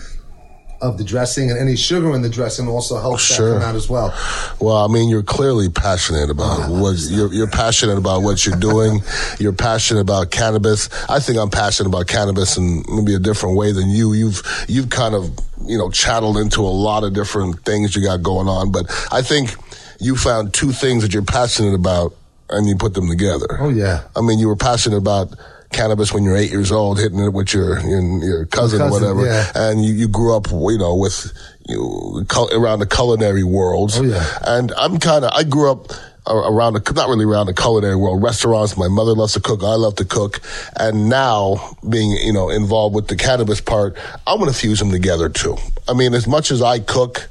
[0.81, 3.51] of the dressing and any sugar in the dressing also helps Sure.
[3.55, 4.14] that come out as well.
[4.61, 9.01] Well, I mean, you're clearly passionate about what you're, you're passionate about what you're doing.
[9.38, 10.88] You're passionate about cannabis.
[11.09, 14.12] I think I'm passionate about cannabis in maybe a different way than you.
[14.14, 15.31] You've you've kind of
[15.66, 19.23] you know channeled into a lot of different things you got going on, but I
[19.23, 19.55] think
[20.01, 22.14] you found two things that you're passionate about
[22.49, 23.59] and you put them together.
[23.61, 24.05] Oh, yeah.
[24.16, 25.29] I mean, you were passionate about
[25.73, 29.25] cannabis when you're eight years old, hitting it with your your, your cousin, or whatever,
[29.25, 29.51] yeah.
[29.55, 31.33] and you, you grew up, you know, with
[31.69, 33.93] you around the culinary world.
[33.95, 34.39] Oh, yeah.
[34.43, 35.93] And I'm kind of I grew up
[36.27, 38.77] around the not really around the culinary world, restaurants.
[38.77, 40.41] My mother loves to cook, I love to cook,
[40.77, 44.91] and now being you know involved with the cannabis part, I'm going to fuse them
[44.91, 45.57] together too.
[45.89, 47.29] I mean, as much as I cook.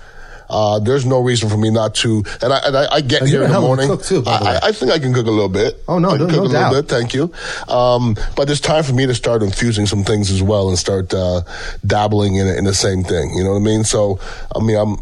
[0.50, 3.30] Uh, there's no reason for me not to, and I, and I, I get And
[3.30, 3.98] here in the hell of a morning.
[4.00, 4.60] too, the I.
[4.70, 5.78] I think I can cook a little bit.
[5.88, 6.74] Oh, no, I can no- cook no a little doubt.
[6.74, 6.88] bit.
[6.90, 7.32] Thank you.
[7.68, 11.14] Um, but it's time for me to start infusing some things as well and start
[11.14, 11.42] uh,
[11.86, 13.34] dabbling in it in the same thing.
[13.36, 13.84] You know what I mean?
[13.84, 14.20] So,
[14.56, 14.98] I mean, I'm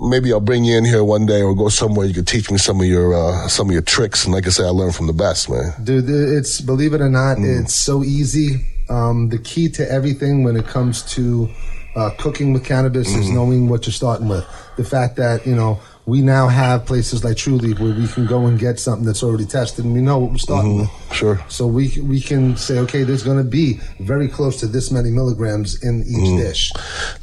[0.00, 2.58] maybe I'll bring you in here one day or go somewhere you could teach me
[2.58, 4.24] some of your uh, some of your tricks.
[4.24, 5.72] And like I say, I learn from the best, man.
[5.82, 7.62] Dude, it's believe it or not, Mm.
[7.62, 8.66] it's so easy.
[8.90, 11.48] Um, the key to everything when it comes to
[11.94, 13.20] uh, cooking with cannabis Mm-hmm.
[13.22, 14.44] is knowing what you're starting with.
[14.78, 18.24] The fact that you know we now have places like True Leaf where we can
[18.24, 20.90] go and get something that's already tested, and we know what we're starting with.
[21.12, 21.38] Sure.
[21.48, 25.10] So we we can say, okay, there's going to be very close to this many
[25.10, 26.38] milligrams in each Mm-hmm.
[26.38, 26.72] dish.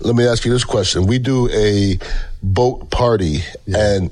[0.01, 1.97] Let me ask you this question: We do a
[2.43, 3.39] boat party
[3.73, 4.11] and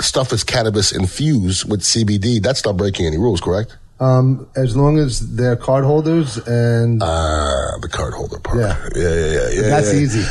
[0.00, 2.40] stuff is cannabis infused with CBD.
[2.42, 3.76] That's not breaking any rules, correct?
[4.00, 8.58] Um, as long as they're card holders and Ah, the card holder part.
[8.58, 8.76] Yeah.
[8.96, 9.48] yeah, yeah, yeah.
[9.50, 10.00] yeah that's yeah.
[10.00, 10.20] easy.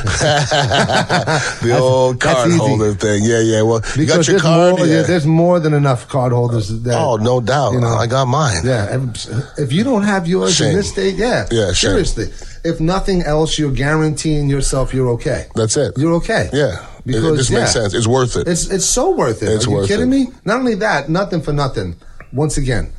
[1.66, 3.24] the old that's card holder thing.
[3.24, 3.62] Yeah, yeah.
[3.62, 4.78] Well, you got because your card.
[4.78, 4.96] more, yeah.
[4.96, 6.82] yeah, there's more than enough card holders.
[6.84, 7.72] That, oh, no doubt.
[7.72, 7.88] you know.
[7.88, 8.64] I got mine.
[8.66, 9.00] Yeah,
[9.58, 10.72] if, you don't have yours Shame.
[10.72, 11.92] in this state, yeah, Yeah, shame.
[11.92, 12.26] seriously.
[12.66, 15.48] If nothing else, you're guaranteeing yourself you're okay.
[15.56, 15.94] That's it.
[15.98, 16.50] You're okay.
[16.52, 16.86] Yeah.
[17.06, 17.94] Because it, just yeah, makes sense.
[17.94, 18.48] It's worth it.
[18.48, 19.50] It's it's so worth it.
[19.50, 20.16] It's Are you kidding it.
[20.16, 20.28] me?
[20.46, 21.96] Not only that, nothing for nothing.
[22.32, 22.94] Once again,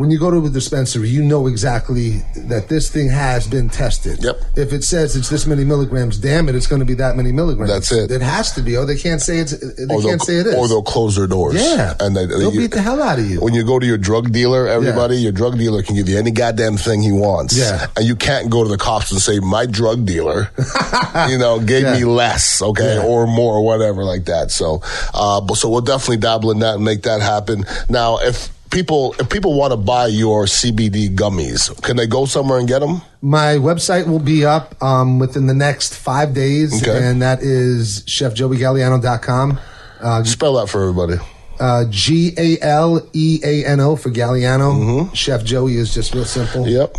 [0.00, 4.24] when you go to a dispensary, you know exactly that this thing has been tested.
[4.24, 4.36] Yep.
[4.56, 7.32] If it says it's this many milligrams, damn it, it's going to be that many
[7.32, 7.70] milligrams.
[7.70, 8.10] That's it.
[8.10, 9.52] It has to be, or they can't say it's.
[9.52, 10.54] They or can't say it is.
[10.54, 11.54] Or they'll close their doors.
[11.56, 11.94] Yeah.
[12.00, 13.42] And they, They'll you- beat the hell out of you.
[13.42, 16.30] When you go to your drug dealer, everybody, your drug dealer can give you any
[16.30, 17.58] goddamn thing he wants.
[17.58, 17.86] Yeah.
[17.94, 20.50] And you can't go to the cops and say, my drug dealer,
[21.28, 21.92] you know, gave Yeah.
[21.98, 23.04] me less, okay, Yeah.
[23.04, 24.50] or more, or whatever like that.
[24.50, 24.80] So,
[25.12, 27.66] uh, but so we'll definitely dabble in that and make that happen.
[27.90, 32.58] Now, if people, if people want to buy your CBD gummies, can they go somewhere
[32.58, 33.02] and get them?
[33.22, 37.04] My website will be up um, within the next five days, Okay.
[37.06, 39.58] and that is chefjoeygaleano.com.
[40.00, 41.18] Uh, Spell that for everybody.
[41.60, 45.14] uh, G A L E A N O for Galeano.
[45.14, 46.64] Chef Joey is just real simple.
[46.64, 46.76] Mm-hmm.
[46.76, 46.96] Yep.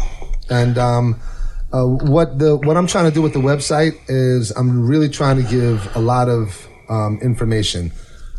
[0.51, 1.19] And um,
[1.73, 5.37] uh, what the what I'm trying to do with the website is I'm really trying
[5.43, 7.91] to give a lot of um, information.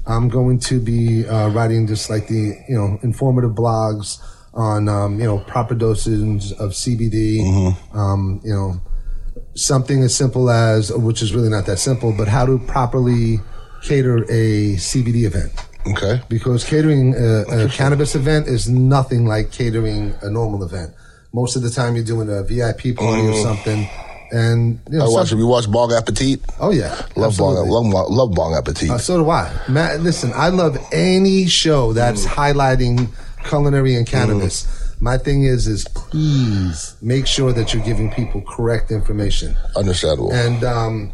[0.06, 4.22] I'm going to be uh, writing just like the you know informative blogs
[4.54, 7.40] on um, you know proper doses of CBD.
[7.40, 7.98] Mm-hmm.
[7.98, 8.80] Um, you know
[9.54, 13.38] something as simple as which is really not that simple, but how to properly
[13.82, 15.52] cater a CBD event
[15.86, 16.20] Okay.
[16.28, 20.94] because catering a, a cannabis event is nothing like catering a normal event.
[21.34, 23.88] Most of the time, you're doing a VIP party or something,
[24.32, 25.08] and you know, Mm.
[25.08, 26.40] I watch, some- we watch Bong Appetit.
[26.58, 27.70] oh yeah, Love Bong, absolutely.
[27.70, 28.90] love, love Bong Appetit.
[28.90, 29.50] Uh, so do I.
[29.68, 32.28] Matt, listen, I love any show that's Mm.
[32.28, 33.08] highlighting
[33.48, 34.66] culinary and cannabis.
[35.00, 40.32] My thing is, is please make sure that you're giving people correct information, Understandable.
[40.32, 41.12] and um,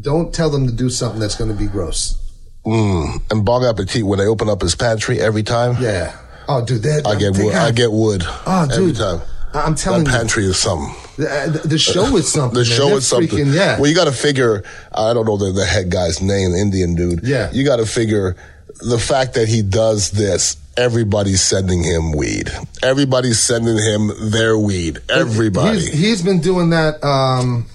[0.00, 2.16] don't tell them to do something that's going to be gross.
[2.64, 3.20] Mm.
[3.30, 6.12] And Bong Appetit, when they open up his pantry every time, Yeah.
[6.48, 7.54] Oh, dude, that I get wood.
[7.54, 9.20] I get wood Oh, every dude, time.
[9.54, 10.16] I'm telling that you.
[10.16, 10.94] pantry is something.
[11.16, 12.54] The, the show is something.
[12.54, 12.76] The man.
[12.76, 13.28] show They're is something.
[13.28, 13.78] Freaking, yeah.
[13.78, 14.64] Well, you got to figure.
[14.92, 17.20] I don't know the, the head guy's name, the Indian dude.
[17.22, 17.52] Yeah.
[17.52, 18.36] You got to figure
[18.80, 20.56] the fact that he does this.
[20.76, 22.50] Everybody's sending him weed.
[22.82, 24.98] Everybody's sending him their weed.
[25.08, 25.78] Everybody.
[25.78, 27.02] He's, he's been doing that.
[27.04, 27.66] Um,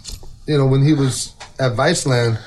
[0.48, 2.42] you know, when he was at Viceland,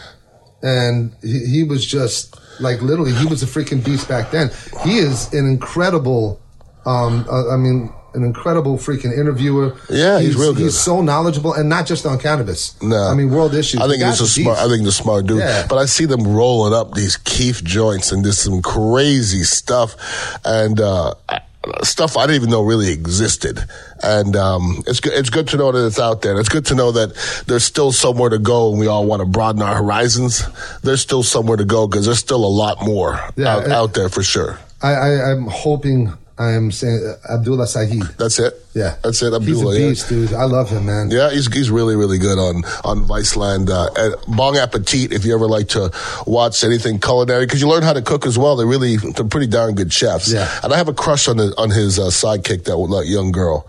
[0.62, 4.50] and he, he was just like literally, he was a freaking beast back then.
[4.84, 6.38] He is an incredible.
[6.84, 7.90] Um, uh, I mean.
[8.14, 9.74] An incredible freaking interviewer.
[9.88, 10.64] Yeah, he's real good.
[10.64, 12.80] He's so knowledgeable, and not just on cannabis.
[12.82, 13.80] No, I mean world issues.
[13.80, 14.58] I think The he's a smart.
[14.58, 15.38] I think he's a smart dude.
[15.38, 15.66] Yeah.
[15.66, 19.96] But I see them rolling up these kief joints and just some crazy stuff.
[20.44, 21.14] And uh,
[21.82, 23.60] stuff I didn't even know really existed.
[24.02, 25.12] And um, it's good.
[25.14, 26.32] It's good to know that it's out there.
[26.32, 27.14] And it's good to know that
[27.46, 30.42] there's still somewhere to go, and we all want to broaden our horizons.
[30.82, 34.08] There's still somewhere to go because there's still a lot more Yeah, out, out there
[34.08, 34.58] for sure.
[34.82, 38.02] I, I, I'm hoping I am saying uh, Abdullah Saeed.
[38.18, 38.54] That's it.
[38.74, 39.26] Yeah, that's it.
[39.26, 39.94] He's a Abdullah, yeah.
[40.08, 40.32] dude.
[40.32, 41.10] I love him, man.
[41.10, 43.68] Yeah, he's he's really really good on on Viceland.
[43.68, 45.90] Uh, and bon appetit if you ever like to
[46.26, 48.56] watch anything culinary because you learn how to cook as well.
[48.56, 50.32] They're really they're pretty darn good chefs.
[50.32, 50.48] Yeah.
[50.62, 53.66] and I have a crush on the, on his uh, sidekick that that young girl,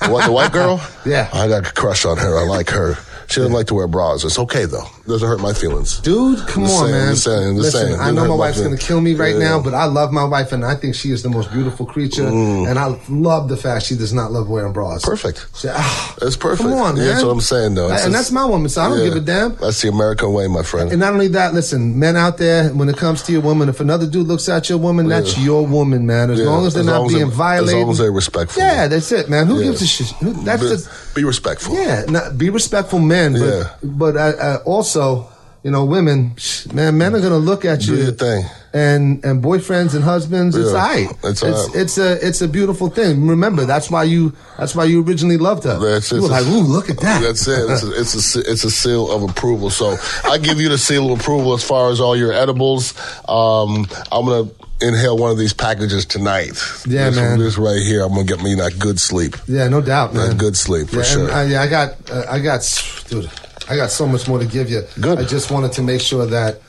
[0.00, 0.80] the, white- the white girl.
[1.04, 1.28] Yeah.
[1.32, 2.38] I got a crush on her.
[2.38, 2.94] I like her.
[3.28, 4.24] She doesn't like to wear bras.
[4.24, 4.86] It's okay though.
[5.06, 6.00] Doesn't hurt my feelings.
[6.00, 7.08] Dude, come on, saying, man.
[7.12, 8.00] just saying, just Listen, saying.
[8.00, 9.40] I know my wife's going to kill me right Yeah.
[9.50, 12.26] now, but I love my wife, and I think she is the most beautiful creature.
[12.26, 15.04] And I love the fact she does not love wearing bras.
[15.04, 15.46] Perfect.
[15.56, 16.68] She- ah, That's perfect.
[16.68, 17.04] Come on, man.
[17.06, 17.92] Yeah, that's what I'm saying, though.
[17.92, 19.04] It's and just- that's my woman, so I don't Yeah.
[19.04, 19.56] give a damn.
[19.60, 20.90] That's the American way, my friend.
[20.90, 23.78] And not only that, listen, men out there, when it comes to your woman, if
[23.80, 26.30] another dude looks at your woman, that's your woman, man.
[26.30, 27.80] As long as they're as not being they- as violated.
[27.82, 28.60] long as they're respectful.
[28.62, 29.46] Yeah, that's it, man.
[29.46, 30.12] Who gives a shit?
[30.44, 31.74] That's be, just be respectful.
[31.74, 32.04] yeah.
[32.08, 33.34] Not, be respectful, men.
[33.34, 33.68] But Yeah.
[33.84, 34.95] but uh, uh, also,
[35.62, 36.34] you know, women,
[36.72, 37.94] man, men are gonna look at you.
[37.94, 38.02] Do you.
[38.04, 38.44] your thing.
[38.72, 41.08] And and boyfriends and husbands, it's Yeah, all right.
[41.24, 41.76] it's It's all right.
[41.76, 43.26] it's a it's a beautiful thing.
[43.26, 45.78] Remember, that's why you that's why you originally loved her.
[45.78, 47.22] That's you it's were like, ooh, look at that.
[47.22, 47.70] That's it.
[47.70, 49.70] It's a, it's a it's a seal of approval.
[49.70, 52.92] So I give you the seal of approval as far as all your edibles.
[53.28, 54.50] Um, I'm gonna
[54.82, 56.52] inhale one of these packages tonight.
[56.86, 57.38] Yeah, this, man.
[57.38, 59.36] This right here, I'm gonna get me that good sleep.
[59.48, 60.28] Yeah, no doubt, man.
[60.28, 61.32] That good sleep for yeah, sure.
[61.32, 62.60] I, yeah, I got, uh, I got,
[63.08, 63.30] dude,
[63.68, 64.82] I got so much more to give you.
[65.00, 65.18] Good.
[65.18, 66.60] I just wanted to make sure that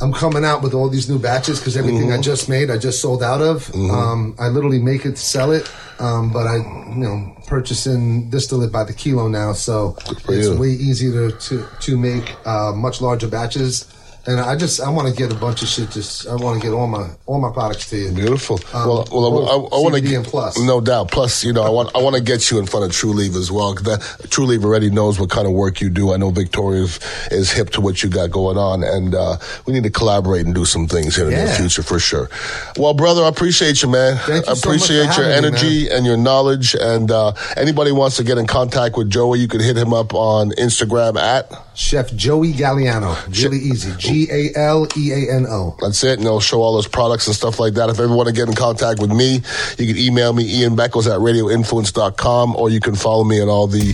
[0.00, 2.20] I'm coming out with all these new batches because everything Mm-hmm.
[2.20, 3.74] I just made, I just sold out of.
[3.74, 8.84] Um, I literally make it sell it, um, but I, you know, purchasing distillate by
[8.84, 9.96] the kilo now, so
[10.28, 10.56] it's you.
[10.56, 13.86] way easier to to, to make uh, much larger batches.
[14.26, 15.90] And I just, I want to get a bunch of shit.
[15.90, 18.12] Just, I want to get all my all my products to you.
[18.12, 18.60] Beautiful.
[18.74, 20.58] Um, well, well, I, I, want to and Plus.
[20.58, 21.10] No doubt.
[21.10, 23.50] Plus, you know, I want I want to get you in front of Trulieve as
[23.50, 23.74] well.
[23.74, 26.12] 'cause that Trulieve already knows what kind of work you do.
[26.12, 26.86] I know Victoria
[27.30, 30.54] is, hip to what you got going on, and uh, we need to collaborate and
[30.54, 32.28] do some things here in the future for sure.
[32.76, 34.18] Well, brother, I appreciate you, man.
[34.18, 36.74] Thank you I so appreciate your having me, energy and your knowledge.
[36.74, 40.12] And uh, anybody wants to get in contact with Joey, you can hit him up
[40.14, 41.50] on Instagram at.
[41.78, 43.14] Chef Joey Galeano.
[43.40, 43.92] Really easy.
[43.98, 45.76] G A L E A N O.
[45.80, 46.18] That's it.
[46.18, 47.88] And they'll show all those products and stuff like that.
[47.88, 49.42] If ever want to get in contact with me,
[49.78, 53.68] you can email me, Ian Beckles at radioinfluence.com, or you can follow me on all
[53.68, 53.92] the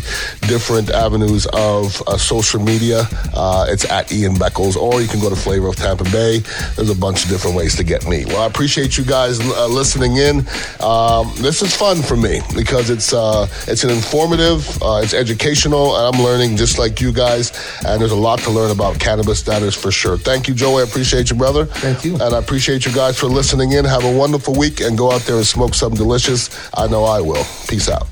[0.49, 3.03] different avenues of uh, social media.
[3.35, 6.39] Uh, it's at Ian Beckles, or you can go to Flavor of Tampa Bay.
[6.77, 8.25] There's a bunch of different ways to get me.
[8.25, 10.39] Well, I appreciate you guys uh, listening in.
[10.81, 15.97] Um, this is fun for me because it's uh, it's an informative, uh, it's educational,
[15.99, 17.53] and I'm learning just like you guys.
[17.87, 20.17] And there's a lot to learn about cannabis, that is for sure.
[20.17, 20.83] Thank you, Joey.
[20.83, 21.67] I appreciate you, brother.
[21.67, 22.15] Thank you.
[22.15, 23.85] And I appreciate you guys for listening in.
[23.85, 26.51] Have a wonderful week and go out there and smoke something delicious.
[26.75, 27.45] I know I will.
[27.69, 28.09] Peace out.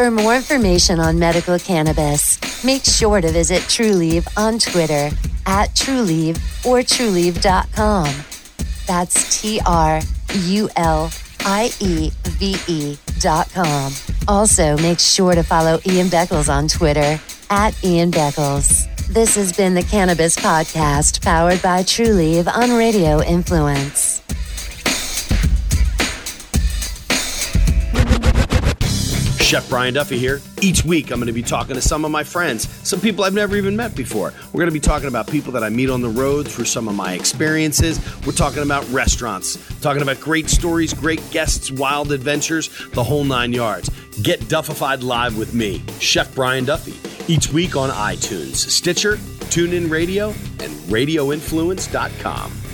[0.00, 5.10] For more information on medical cannabis, make sure to visit Trulieve on Twitter
[5.44, 8.08] at Trulieve or Trulieve.com.
[8.86, 10.00] That's T R
[10.34, 13.92] U L I E V E dot com.
[14.26, 18.86] Also, make sure to follow Ian Beckles on Twitter at Ian Beckles.
[19.08, 24.22] This has been the Cannabis Podcast powered by Trulieve on Radio Influence.
[29.50, 30.40] Chef Brian Duffy here.
[30.62, 33.34] Each week, I'm going to be talking to some of my friends, some people I've
[33.34, 34.32] never even met before.
[34.52, 36.86] We're going to be talking about people that I meet on the road through some
[36.86, 37.98] of my experiences.
[38.24, 43.52] We're talking about restaurants, talking about great stories, great guests, wild adventures, the whole nine
[43.52, 43.90] yards.
[44.22, 46.94] Get Duffified live with me, Chef Brian Duffy,
[47.26, 49.16] each week on iTunes, Stitcher,
[49.50, 52.69] TuneIn Radio, and RadioInfluence.com.